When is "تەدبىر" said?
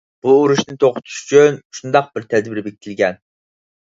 2.31-2.63